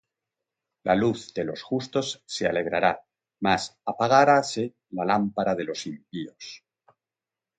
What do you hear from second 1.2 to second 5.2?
de los justos se alegrará: Mas apagaráse la